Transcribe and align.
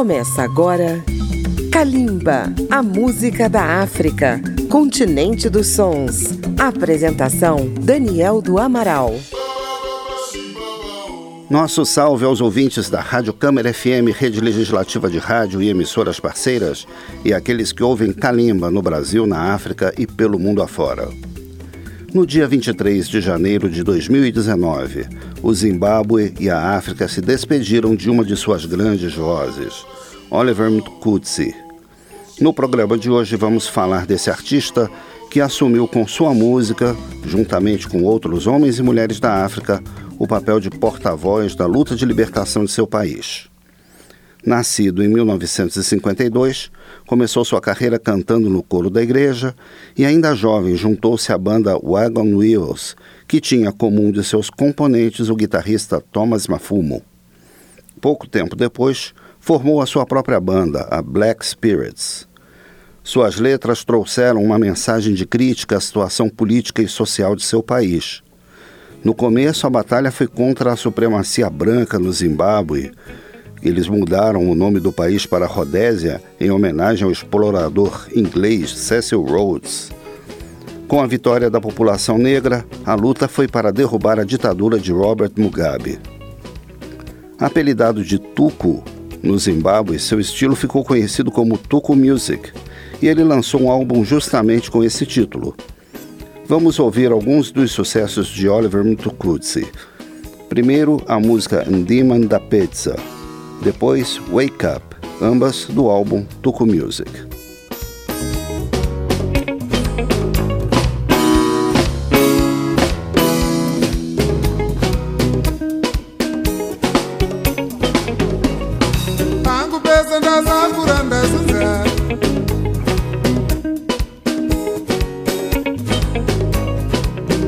Começa 0.00 0.42
agora 0.42 1.04
Kalimba, 1.70 2.44
a 2.70 2.82
música 2.82 3.50
da 3.50 3.82
África, 3.82 4.40
continente 4.70 5.50
dos 5.50 5.66
sons. 5.66 6.38
Apresentação 6.58 7.68
Daniel 7.78 8.40
do 8.40 8.58
Amaral. 8.58 9.14
Nosso 11.50 11.84
salve 11.84 12.24
aos 12.24 12.40
ouvintes 12.40 12.88
da 12.88 13.02
Rádio 13.02 13.34
Câmara 13.34 13.74
FM, 13.74 14.08
rede 14.16 14.40
legislativa 14.40 15.10
de 15.10 15.18
rádio 15.18 15.60
e 15.60 15.68
emissoras 15.68 16.18
parceiras, 16.18 16.86
e 17.22 17.34
aqueles 17.34 17.70
que 17.70 17.82
ouvem 17.82 18.10
Kalimba 18.10 18.70
no 18.70 18.80
Brasil, 18.80 19.26
na 19.26 19.52
África 19.52 19.92
e 19.98 20.06
pelo 20.06 20.38
mundo 20.38 20.62
afora. 20.62 21.10
No 22.12 22.26
dia 22.26 22.48
23 22.48 23.08
de 23.08 23.20
janeiro 23.20 23.70
de 23.70 23.84
2019, 23.84 25.06
o 25.40 25.54
Zimbábue 25.54 26.34
e 26.40 26.50
a 26.50 26.76
África 26.76 27.06
se 27.06 27.20
despediram 27.20 27.94
de 27.94 28.10
uma 28.10 28.24
de 28.24 28.34
suas 28.34 28.66
grandes 28.66 29.14
vozes, 29.14 29.86
Oliver 30.28 30.68
Mtukudzi. 30.68 31.54
No 32.40 32.52
programa 32.52 32.98
de 32.98 33.08
hoje 33.08 33.36
vamos 33.36 33.68
falar 33.68 34.06
desse 34.06 34.28
artista 34.28 34.90
que 35.30 35.40
assumiu 35.40 35.86
com 35.86 36.04
sua 36.08 36.34
música, 36.34 36.96
juntamente 37.24 37.88
com 37.88 38.02
outros 38.02 38.48
homens 38.48 38.80
e 38.80 38.82
mulheres 38.82 39.20
da 39.20 39.44
África, 39.44 39.80
o 40.18 40.26
papel 40.26 40.58
de 40.58 40.68
porta-voz 40.68 41.54
da 41.54 41.66
luta 41.66 41.94
de 41.94 42.04
libertação 42.04 42.64
de 42.64 42.72
seu 42.72 42.88
país. 42.88 43.48
Nascido 44.44 45.02
em 45.02 45.08
1952, 45.08 46.70
começou 47.06 47.44
sua 47.44 47.60
carreira 47.60 47.98
cantando 47.98 48.48
no 48.48 48.62
coro 48.62 48.88
da 48.88 49.02
igreja 49.02 49.54
e, 49.96 50.04
ainda 50.04 50.34
jovem, 50.34 50.76
juntou-se 50.76 51.30
à 51.32 51.36
banda 51.36 51.78
Wagon 51.78 52.36
Wheels, 52.36 52.96
que 53.28 53.40
tinha 53.40 53.70
como 53.70 54.02
um 54.02 54.10
de 54.10 54.24
seus 54.24 54.48
componentes 54.48 55.28
o 55.28 55.36
guitarrista 55.36 56.02
Thomas 56.12 56.48
Mafumo. 56.48 57.02
Pouco 58.00 58.26
tempo 58.26 58.56
depois, 58.56 59.12
formou 59.38 59.82
a 59.82 59.86
sua 59.86 60.06
própria 60.06 60.40
banda, 60.40 60.88
a 60.90 61.02
Black 61.02 61.44
Spirits. 61.44 62.26
Suas 63.04 63.38
letras 63.38 63.84
trouxeram 63.84 64.42
uma 64.42 64.58
mensagem 64.58 65.14
de 65.14 65.26
crítica 65.26 65.76
à 65.76 65.80
situação 65.80 66.28
política 66.28 66.82
e 66.82 66.88
social 66.88 67.36
de 67.36 67.44
seu 67.44 67.62
país 67.62 68.22
no 69.02 69.14
começo, 69.14 69.66
a 69.66 69.70
batalha 69.70 70.12
foi 70.12 70.26
contra 70.26 70.74
a 70.74 70.76
supremacia 70.76 71.48
branca 71.48 71.98
no 71.98 72.12
Zimbábue. 72.12 72.92
Eles 73.62 73.88
mudaram 73.88 74.48
o 74.48 74.54
nome 74.54 74.80
do 74.80 74.92
país 74.92 75.26
para 75.26 75.46
Rodésia 75.46 76.22
em 76.40 76.50
homenagem 76.50 77.04
ao 77.04 77.10
explorador 77.10 78.08
inglês 78.14 78.70
Cecil 78.70 79.22
Rhodes. 79.22 79.90
Com 80.88 81.00
a 81.00 81.06
vitória 81.06 81.50
da 81.50 81.60
população 81.60 82.18
negra, 82.18 82.64
a 82.84 82.94
luta 82.94 83.28
foi 83.28 83.46
para 83.46 83.70
derrubar 83.72 84.18
a 84.18 84.24
ditadura 84.24 84.78
de 84.78 84.92
Robert 84.92 85.32
Mugabe. 85.36 85.98
Apelidado 87.38 88.04
de 88.04 88.18
Tuco, 88.18 88.82
no 89.22 89.38
Zimbábue, 89.38 89.98
seu 89.98 90.18
estilo 90.18 90.56
ficou 90.56 90.82
conhecido 90.82 91.30
como 91.30 91.58
Tuco 91.58 91.94
Music, 91.94 92.50
e 93.00 93.06
ele 93.06 93.22
lançou 93.22 93.62
um 93.62 93.70
álbum 93.70 94.04
justamente 94.04 94.70
com 94.70 94.82
esse 94.82 95.06
título, 95.06 95.54
Vamos 96.50 96.80
ouvir 96.80 97.12
alguns 97.12 97.52
dos 97.52 97.70
sucessos 97.70 98.26
de 98.26 98.48
Oliver 98.48 98.84
Mtukudzi. 98.84 99.68
Primeiro, 100.48 101.00
a 101.06 101.20
música 101.20 101.64
Ndiman 101.64 102.22
da 102.22 102.40
Pizza 102.40 102.96
depois 103.62 104.18
Wake 104.30 104.66
Up, 104.66 104.82
ambas 105.20 105.66
do 105.66 105.90
álbum 105.90 106.24
Tuco 106.42 106.64
Music. 106.66 107.08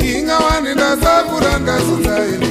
Inga 0.00 0.36
wani 0.38 0.70
ndazavura 0.74 1.60
ngasunzaini 1.60 2.43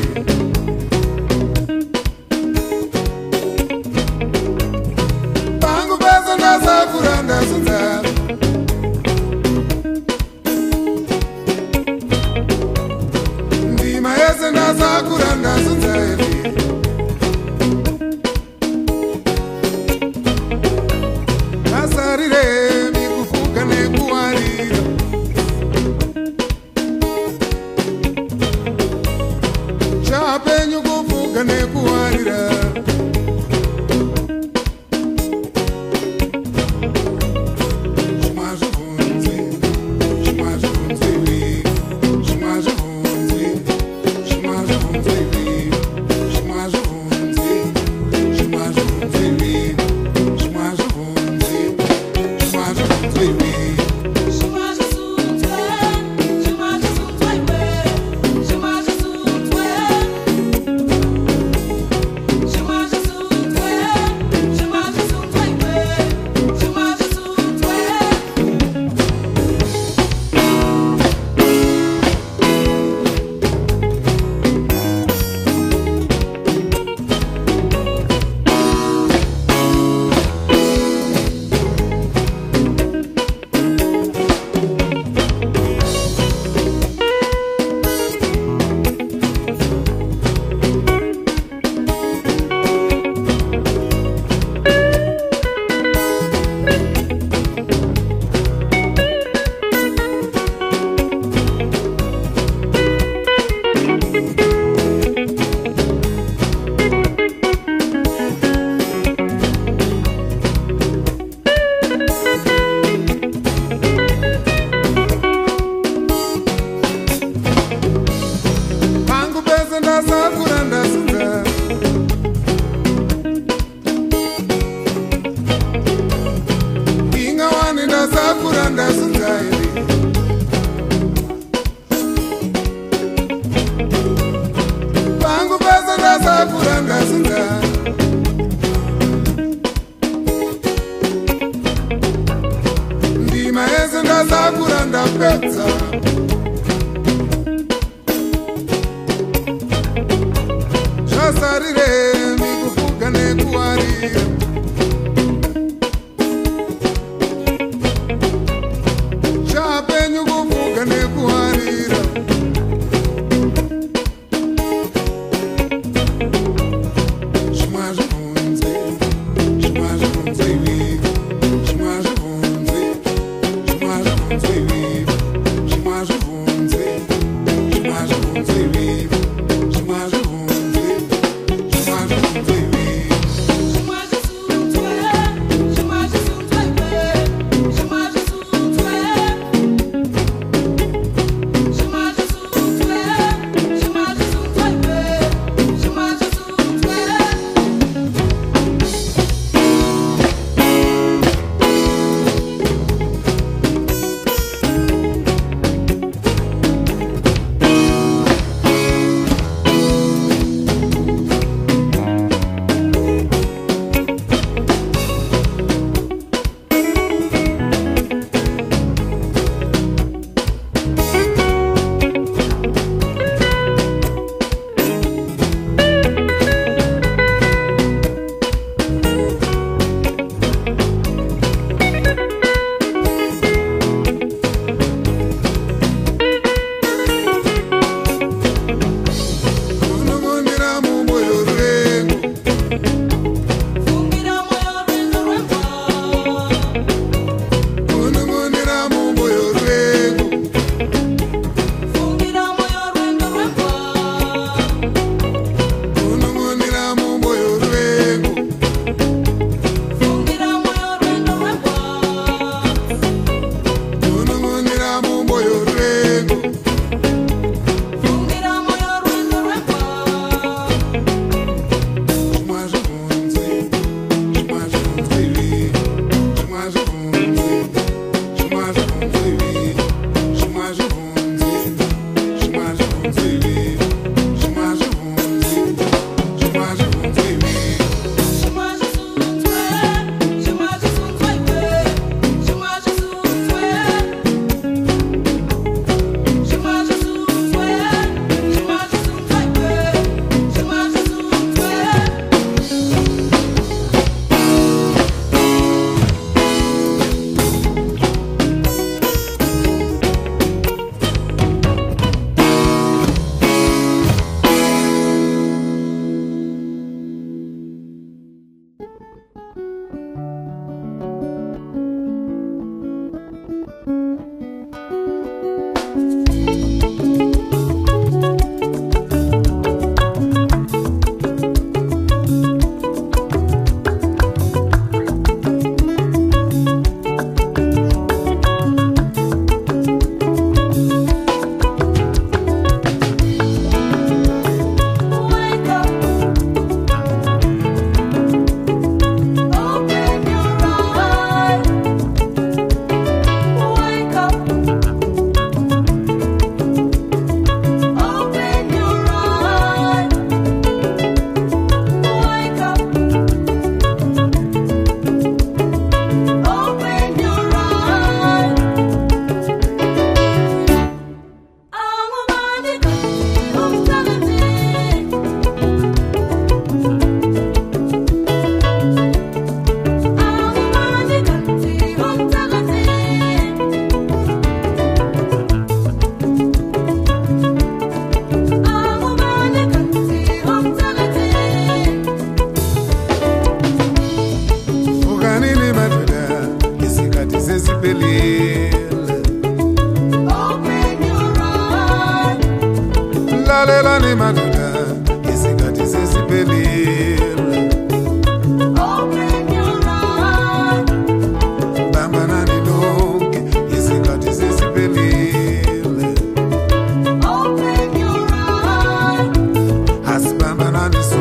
banana 420.64 421.13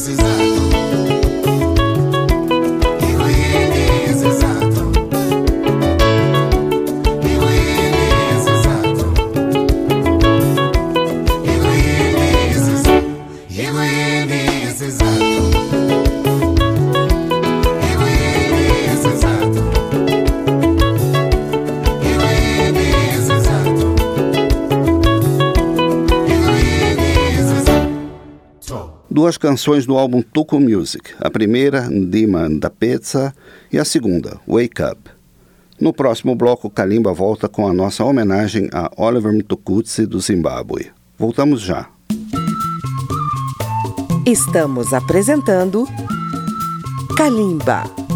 precisar. 0.00 0.59
Duas 29.20 29.36
canções 29.36 29.84
do 29.84 29.98
álbum 29.98 30.22
Tuco 30.22 30.58
Music. 30.58 31.10
A 31.20 31.28
primeira, 31.28 31.90
Ndima 31.90 32.48
Ndapetsa, 32.48 33.34
e 33.70 33.78
a 33.78 33.84
segunda, 33.84 34.40
Wake 34.48 34.82
Up. 34.82 35.10
No 35.78 35.92
próximo 35.92 36.34
bloco, 36.34 36.70
Kalimba 36.70 37.12
volta 37.12 37.46
com 37.46 37.68
a 37.68 37.72
nossa 37.74 38.02
homenagem 38.02 38.70
a 38.72 38.90
Oliver 38.96 39.30
Mtukudzi 39.30 40.06
do 40.06 40.18
Zimbábue. 40.20 40.90
Voltamos 41.18 41.60
já. 41.60 41.86
Estamos 44.24 44.94
apresentando 44.94 45.86
Kalimba. 47.14 48.09